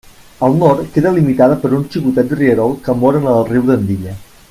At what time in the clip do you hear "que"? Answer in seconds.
2.89-2.97